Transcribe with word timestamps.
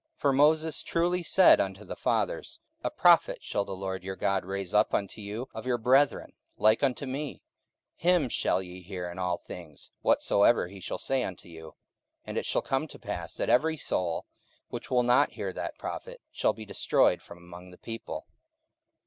44:003:022 0.15 0.21
For 0.21 0.33
Moses 0.33 0.81
truly 0.81 1.21
said 1.21 1.61
unto 1.61 1.85
the 1.85 1.95
fathers, 1.95 2.59
A 2.83 2.89
prophet 2.89 3.43
shall 3.43 3.63
the 3.63 3.75
Lord 3.75 4.03
your 4.03 4.15
God 4.15 4.43
raise 4.43 4.73
up 4.73 4.95
unto 4.95 5.21
you 5.21 5.47
of 5.53 5.67
your 5.67 5.77
brethren, 5.77 6.33
like 6.57 6.81
unto 6.81 7.05
me; 7.05 7.43
him 7.93 8.27
shall 8.27 8.63
ye 8.63 8.81
hear 8.81 9.11
in 9.11 9.19
all 9.19 9.37
things 9.37 9.91
whatsoever 10.01 10.65
he 10.69 10.79
shall 10.79 10.97
say 10.97 11.23
unto 11.23 11.47
you. 11.49 11.65
44:003:023 11.65 11.73
And 12.25 12.37
it 12.39 12.45
shall 12.47 12.61
come 12.63 12.87
to 12.87 12.97
pass, 12.97 13.35
that 13.35 13.49
every 13.49 13.77
soul, 13.77 14.25
which 14.69 14.89
will 14.89 15.03
not 15.03 15.33
hear 15.33 15.53
that 15.53 15.77
prophet, 15.77 16.19
shall 16.31 16.53
be 16.53 16.65
destroyed 16.65 17.21
from 17.21 17.37
among 17.37 17.69
the 17.69 17.77
people. 17.77 18.25